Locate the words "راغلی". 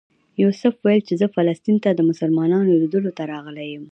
3.33-3.67